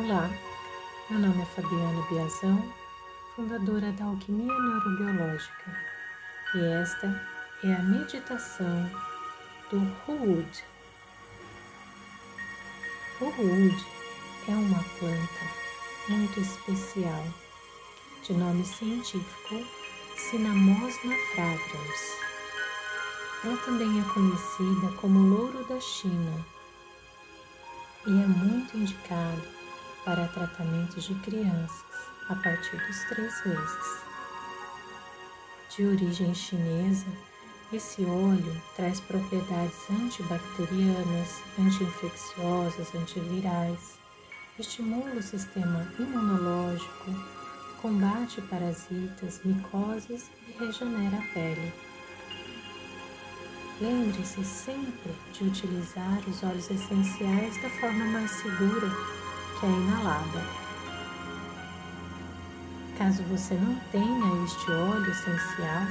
[0.00, 0.30] Olá,
[1.10, 2.72] meu nome é Fabiana Biazão,
[3.34, 5.76] fundadora da Alquimia Neurobiológica,
[6.54, 7.20] e esta
[7.64, 8.88] é a meditação
[9.68, 10.64] do Huud.
[13.20, 13.86] O Huud
[14.46, 15.44] é uma planta
[16.08, 17.24] muito especial,
[18.22, 19.66] de nome científico
[20.16, 22.18] Cinnamosna fragrans.
[23.42, 26.46] Ela também é conhecida como louro da China
[28.06, 29.57] e é muito indicado
[30.08, 31.84] para tratamentos de crianças
[32.30, 34.00] a partir dos três meses.
[35.68, 37.06] De origem chinesa,
[37.70, 43.98] esse óleo traz propriedades antibacterianas, anti-infecciosas, antivirais,
[44.58, 47.14] estimula o sistema imunológico,
[47.82, 51.72] combate parasitas, micoses e regenera a pele.
[53.78, 59.17] Lembre-se sempre de utilizar os óleos essenciais da forma mais segura
[59.58, 60.44] que é inalada.
[62.96, 65.82] Caso você não tenha este óleo essencial,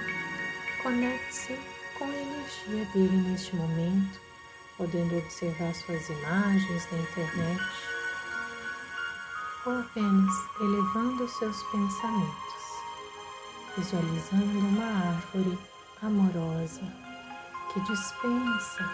[0.83, 1.59] conecte-se
[1.97, 4.19] com a energia dele neste momento,
[4.77, 7.61] podendo observar suas imagens na internet
[9.65, 12.83] ou apenas elevando seus pensamentos,
[13.77, 15.57] visualizando uma árvore
[16.01, 16.83] amorosa
[17.73, 18.89] que dispensa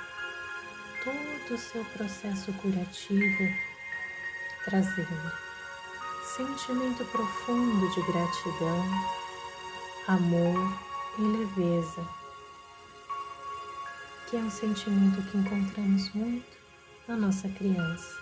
[1.03, 3.72] todo o seu processo curativo
[4.63, 5.31] trazendo
[6.35, 8.85] sentimento profundo de gratidão,
[10.07, 10.79] amor
[11.19, 12.07] e leveza,
[14.27, 16.57] que é um sentimento que encontramos muito
[17.07, 18.17] na nossa criança.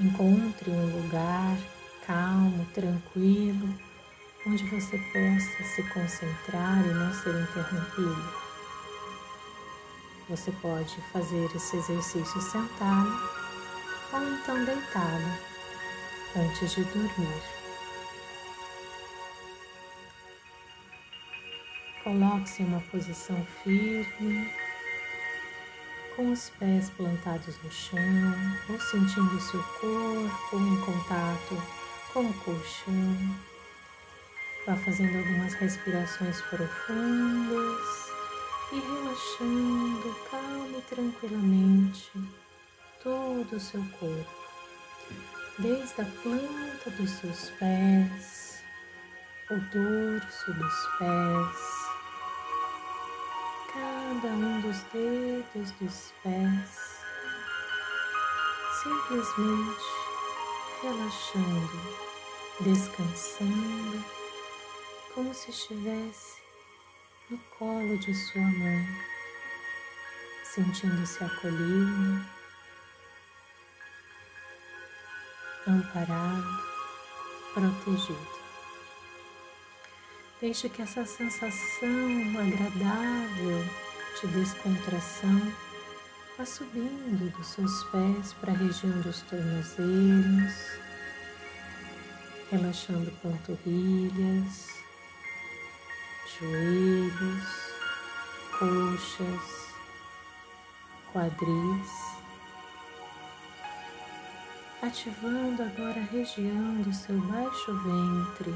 [0.00, 1.56] Encontre um lugar
[2.06, 3.68] calmo, tranquilo,
[4.46, 8.46] onde você possa se concentrar e não ser interrompido.
[10.28, 13.45] Você pode fazer esse exercício sentado
[14.12, 15.38] ou então deitada
[16.36, 17.42] antes de dormir.
[22.04, 24.52] Coloque-se em uma posição firme,
[26.14, 27.98] com os pés plantados no chão
[28.70, 31.62] ou sentindo seu corpo em contato
[32.12, 33.36] com o colchão.
[34.66, 38.12] Vá fazendo algumas respirações profundas
[38.72, 42.10] e relaxando calma e tranquilamente
[43.06, 44.26] todo o seu corpo,
[45.60, 48.64] desde a planta dos seus pés,
[49.48, 51.86] o dorso dos pés,
[53.72, 57.00] cada um dos dedos dos pés,
[58.82, 59.84] simplesmente
[60.82, 61.80] relaxando,
[62.58, 64.04] descansando,
[65.14, 66.42] como se estivesse
[67.30, 68.84] no colo de sua mãe,
[70.42, 72.35] sentindo-se acolhida
[75.66, 76.62] amparado,
[77.52, 78.36] protegido.
[80.40, 81.88] Deixe que essa sensação
[82.38, 83.64] agradável
[84.20, 85.52] de descontração
[86.38, 90.54] vá subindo dos seus pés para a região dos tornozelos,
[92.50, 94.68] relaxando panturrilhas,
[96.38, 97.44] joelhos,
[98.58, 99.74] coxas,
[101.12, 102.05] quadris
[104.86, 108.54] ativando agora a região do seu baixo ventre,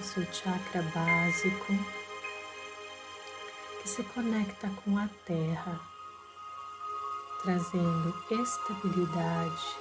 [0.00, 1.72] o seu chakra básico,
[3.80, 5.80] que se conecta com a terra,
[7.42, 9.76] trazendo estabilidade,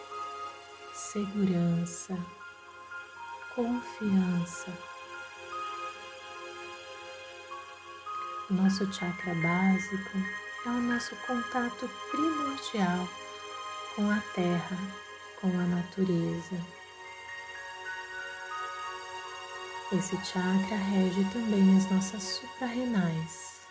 [0.94, 2.16] segurança,
[3.56, 4.72] confiança.
[8.52, 10.18] Nosso chakra básico
[10.66, 13.21] é o nosso contato primordial
[13.96, 14.78] com a terra,
[15.40, 16.56] com a natureza.
[19.92, 23.62] Esse chakra rege também as nossas suprarrenais,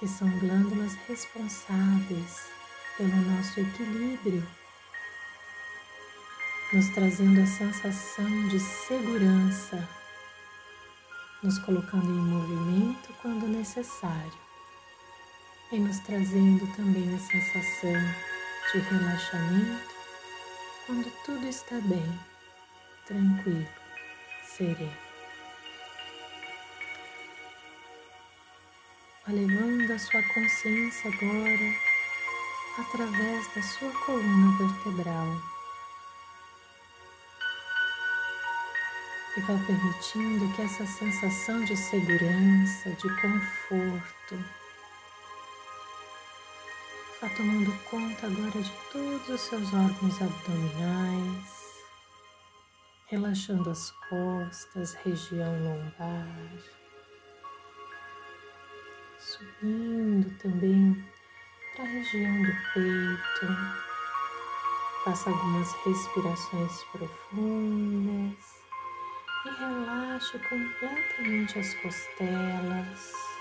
[0.00, 2.48] que são glândulas responsáveis
[2.96, 4.44] pelo nosso equilíbrio,
[6.72, 9.88] nos trazendo a sensação de segurança,
[11.40, 14.32] nos colocando em movimento quando necessário
[15.70, 18.31] e nos trazendo também a sensação
[18.72, 19.94] de relaxamento
[20.86, 22.20] quando tudo está bem,
[23.06, 23.68] tranquilo,
[24.44, 24.96] sereno.
[29.26, 31.74] Vá a sua consciência agora
[32.78, 35.52] através da sua coluna vertebral
[39.36, 44.61] e vá permitindo que essa sensação de segurança, de conforto,
[47.22, 51.84] Vá tomando conta agora de todos os seus órgãos abdominais,
[53.06, 56.58] relaxando as costas, região lombar,
[59.20, 61.00] subindo também
[61.76, 63.46] para a região do peito.
[65.04, 68.34] Faça algumas respirações profundas
[69.46, 73.31] e relaxe completamente as costelas,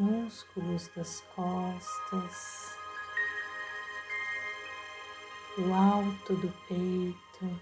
[0.00, 2.74] músculos das costas,
[5.58, 7.60] o alto do peito,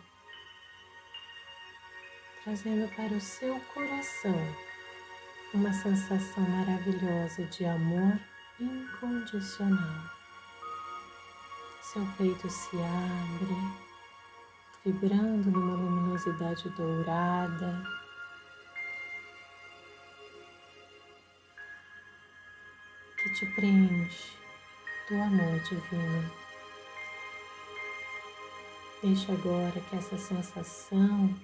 [2.45, 4.57] trazendo para o seu coração
[5.53, 8.21] uma sensação maravilhosa de amor
[8.61, 10.05] incondicional.
[11.83, 13.89] Seu peito se abre
[14.85, 17.98] vibrando numa luminosidade dourada.
[23.29, 24.33] Que te preenche
[25.11, 26.33] do amor divino.
[29.03, 31.35] Deixe agora que essa sensação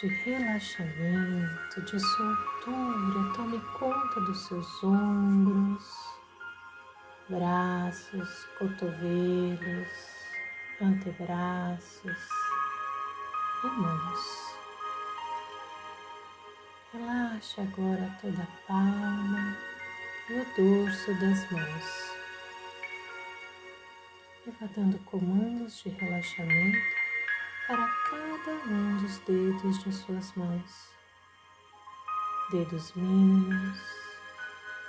[0.00, 5.84] de relaxamento, de soltura, tome conta dos seus ombros,
[7.28, 9.88] braços, cotovelos,
[10.80, 12.28] antebraços
[13.62, 14.48] e mãos.
[16.92, 19.67] Relaxe agora toda a palma
[20.30, 22.12] e o dorso das mãos.
[24.46, 26.78] E vá dando comandos de relaxamento
[27.66, 30.90] para cada um dos dedos de suas mãos.
[32.50, 33.78] Dedos mínimos,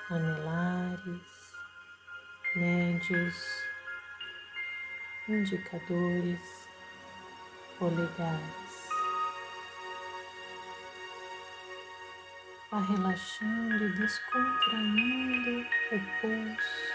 [0.10, 1.54] anelares,
[2.56, 3.64] médios,
[5.30, 6.68] indicadores,
[7.78, 8.79] polegares.
[12.72, 16.94] Vá relaxando e descontraindo o pulso,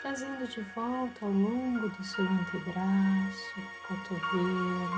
[0.00, 3.54] trazendo de volta ao longo do seu antebraço,
[3.88, 4.88] cotovelo,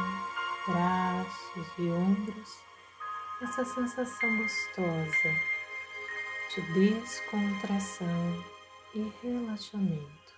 [0.67, 2.65] braços e ombros
[3.43, 5.35] essa sensação gostosa
[6.55, 8.45] de descontração
[8.95, 10.35] e relaxamento.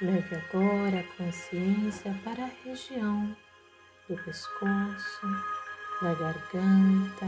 [0.00, 3.36] Leve agora a consciência para a região
[4.08, 5.26] do pescoço,
[6.02, 7.26] da garganta,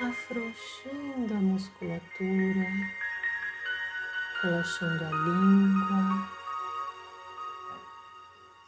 [0.00, 2.66] afrouxando a musculatura,
[4.42, 6.28] relaxando a língua,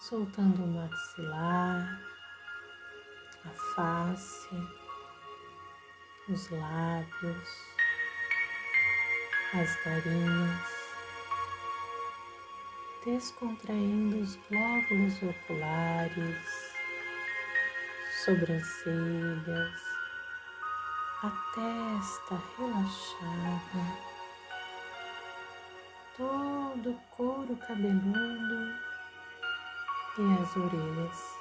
[0.01, 2.01] soltando o maxilar,
[3.47, 4.69] a face,
[6.29, 7.49] os lábios,
[9.55, 10.75] as narinas
[13.05, 16.74] descontraindo os glóbulos oculares,
[18.25, 19.83] sobrancelhas,
[21.23, 23.85] a testa relaxada,
[26.17, 28.75] todo o couro cabeludo
[30.17, 31.35] e as orelhas.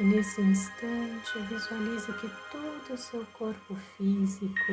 [0.00, 4.72] E nesse instante, visualize que todo o seu corpo físico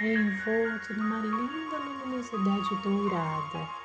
[0.00, 3.83] é envolto numa linda luminosidade dourada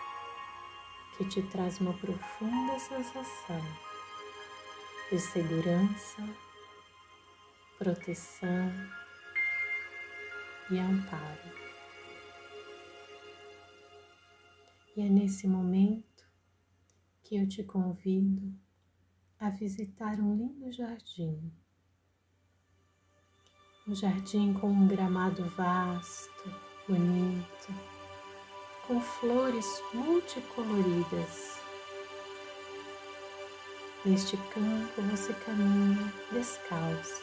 [1.20, 3.62] que te traz uma profunda sensação
[5.12, 6.24] de segurança,
[7.78, 8.72] proteção
[10.72, 11.60] e amparo.
[14.96, 16.26] E é nesse momento
[17.22, 18.58] que eu te convido
[19.38, 21.52] a visitar um lindo jardim
[23.86, 26.50] um jardim com um gramado vasto,
[26.88, 27.99] bonito,
[28.90, 31.60] com flores multicoloridas.
[34.04, 37.22] Neste campo você caminha descalça,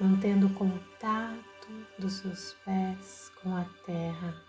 [0.00, 4.40] mantendo o contato dos seus pés com a terra.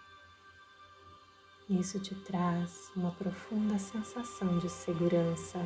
[1.67, 5.57] Isso te traz uma profunda sensação de segurança,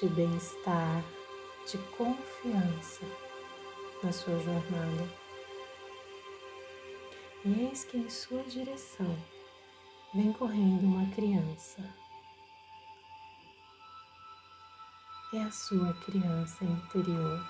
[0.00, 1.04] de bem-estar,
[1.70, 3.04] de confiança
[4.02, 5.23] na sua jornada.
[7.46, 9.18] E eis que em sua direção
[10.14, 11.82] vem correndo uma criança.
[15.34, 17.46] É a sua criança interior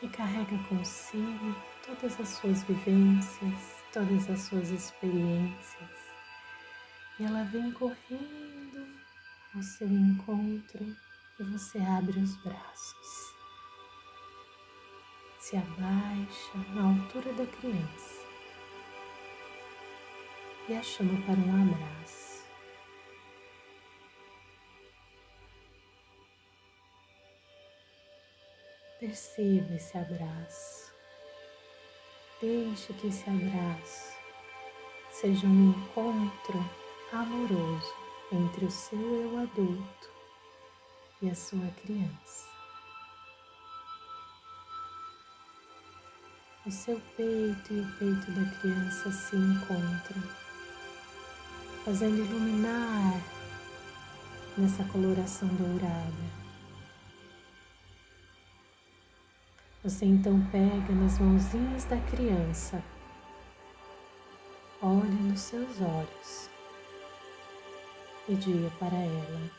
[0.00, 1.54] que carrega consigo
[1.86, 5.90] todas as suas vivências, todas as suas experiências.
[7.20, 8.84] E ela vem correndo
[9.54, 10.84] ao seu encontro
[11.38, 13.25] e você abre os braços
[15.46, 18.26] se abaixa na altura da criança
[20.68, 22.44] e a chama para um abraço.
[28.98, 30.92] Perceba esse abraço.
[32.40, 34.18] Deixe que esse abraço
[35.12, 36.58] seja um encontro
[37.12, 37.94] amoroso
[38.32, 40.10] entre o seu eu adulto
[41.22, 42.55] e a sua criança.
[46.66, 50.20] O seu peito e o peito da criança se encontram,
[51.84, 53.22] fazendo iluminar
[54.58, 56.24] nessa coloração dourada.
[59.84, 62.82] Você então pega nas mãozinhas da criança,
[64.82, 66.50] olhe nos seus olhos
[68.28, 69.50] e diga para ela: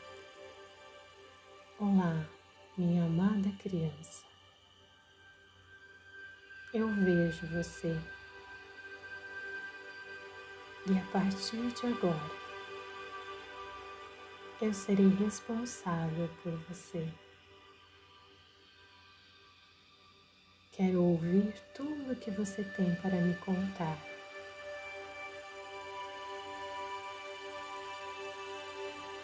[1.80, 2.28] Olá,
[2.76, 4.27] minha amada criança.
[6.74, 7.98] Eu vejo você
[10.86, 12.30] e a partir de agora
[14.60, 17.08] eu serei responsável por você.
[20.72, 23.98] Quero ouvir tudo o que você tem para me contar.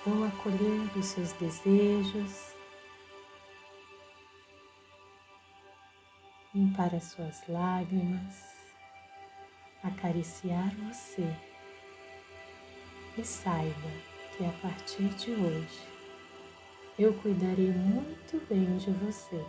[0.06, 2.53] Vou acolher os seus desejos,
[6.54, 8.54] limpar as suas lágrimas,
[9.82, 11.28] acariciar você.
[13.18, 13.90] E saiba
[14.36, 15.88] que a partir de hoje
[16.96, 19.44] eu cuidarei muito bem de você.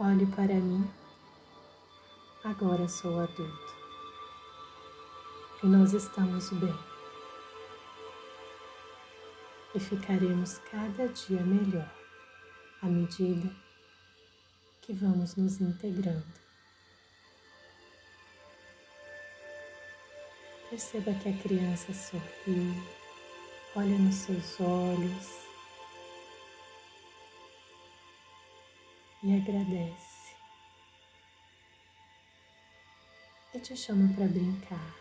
[0.00, 0.88] Olhe para mim,
[2.44, 3.76] agora sou adulto.
[5.62, 6.74] E nós estamos bem.
[9.74, 11.90] E ficaremos cada dia melhor
[12.82, 13.65] à medida que
[14.92, 16.46] vamos nos integrando.
[20.70, 22.74] Perceba que a criança sorriu,
[23.74, 25.46] olha nos seus olhos
[29.22, 30.34] e agradece.
[33.54, 34.94] E te chama para brincar,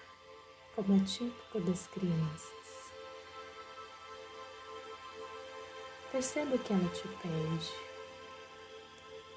[0.75, 2.91] como é típico das crianças.
[6.11, 7.94] Perceba o que ela te pede.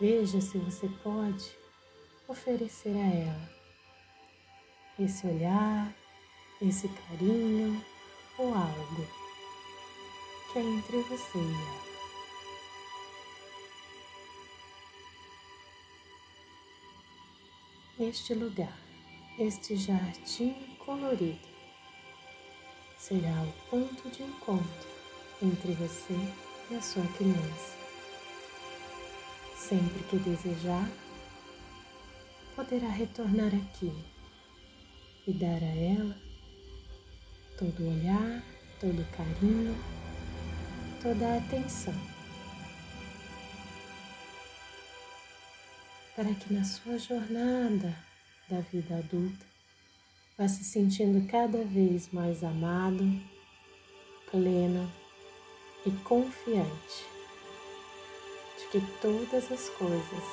[0.00, 1.56] Veja se você pode
[2.28, 3.58] oferecer a ela
[4.98, 5.94] esse olhar,
[6.60, 7.84] esse carinho
[8.36, 9.06] ou algo
[10.52, 11.88] que é entre você e ela.
[18.00, 18.78] este lugar,
[19.40, 21.48] este jardim colorido,
[22.96, 24.88] será o ponto de encontro
[25.42, 26.14] entre você
[26.70, 27.77] e a sua criança.
[29.68, 30.88] Sempre que desejar,
[32.56, 33.92] poderá retornar aqui
[35.26, 36.16] e dar a ela
[37.58, 38.42] todo o olhar,
[38.80, 39.76] todo o carinho,
[41.02, 41.94] toda a atenção.
[46.16, 47.94] para que na sua jornada
[48.48, 49.46] da vida adulta
[50.36, 53.04] vá se sentindo cada vez mais amado,
[54.28, 54.92] pleno
[55.86, 57.17] e confiante
[58.70, 60.24] que todas as coisas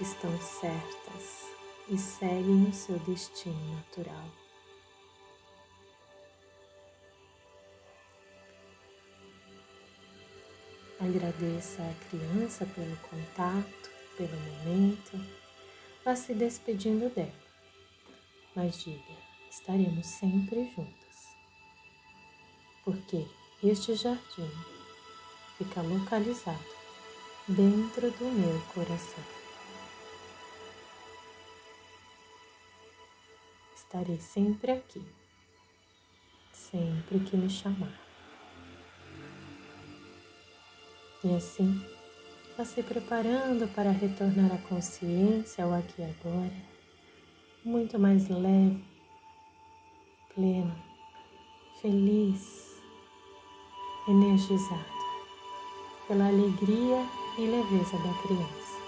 [0.00, 1.46] estão certas
[1.90, 4.30] e seguem o seu destino natural.
[10.98, 15.20] Agradeça a criança pelo contato, pelo momento.
[16.02, 17.32] Vá se despedindo dela.
[18.54, 19.18] Mas diga,
[19.50, 21.36] estaremos sempre juntas.
[22.84, 23.26] Porque
[23.62, 24.50] este jardim
[25.62, 26.58] fica localizado
[27.46, 29.22] dentro do meu coração.
[33.74, 35.02] Estarei sempre aqui,
[36.52, 38.00] sempre que me chamar.
[41.22, 41.86] E assim,
[42.56, 46.52] vá se preparando para retornar à consciência ao aqui e agora,
[47.64, 48.82] muito mais leve,
[50.34, 50.74] pleno,
[51.80, 52.72] feliz,
[54.08, 54.91] energizado
[56.12, 58.82] pela alegria e leveza da criança.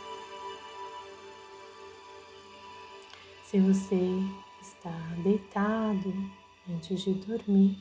[3.46, 4.22] Se você
[4.60, 6.12] está deitado
[6.68, 7.78] antes de dormir,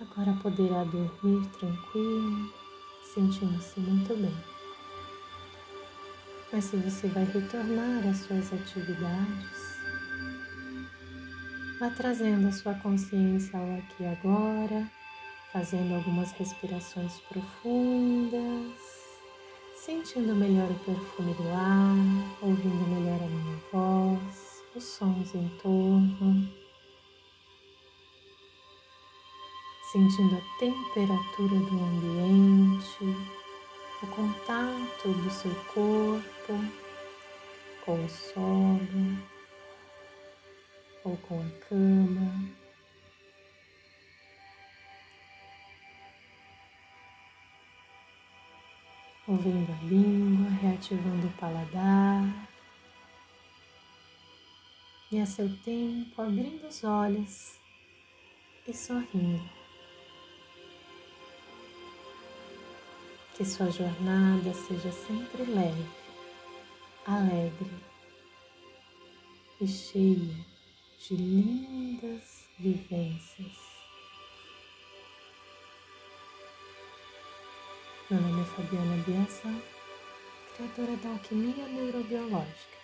[0.00, 2.50] agora poderá dormir tranquilo
[3.12, 4.34] sentindo-se muito bem.
[6.50, 9.76] Mas se você vai retornar às suas atividades,
[11.78, 14.90] vá trazendo a sua consciência ao aqui e agora,
[15.56, 18.78] fazendo algumas respirações profundas,
[19.74, 21.96] sentindo melhor o perfume do ar,
[22.42, 26.46] ouvindo melhor a minha voz, os sons em torno.
[29.92, 33.16] sentindo a temperatura do ambiente,
[34.14, 36.52] contato do seu corpo
[37.82, 39.18] com o solo
[41.02, 42.65] ou com a cama.
[49.28, 52.48] Movendo a língua, reativando o paladar.
[55.10, 57.58] E a seu tempo, abrindo os olhos
[58.68, 59.50] e sorrindo.
[63.34, 65.86] Que sua jornada seja sempre leve,
[67.04, 67.70] alegre
[69.60, 70.46] e cheia
[70.98, 73.75] de lindas vivências.
[78.08, 79.48] Meu nome é Fabiana Biança,
[80.54, 82.78] criadora da Alquimia Neurobiológica.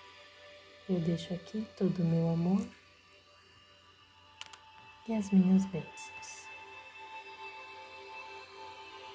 [0.88, 2.67] Eu deixo aqui todo o meu amor
[5.07, 6.22] e as minhas bênçãos.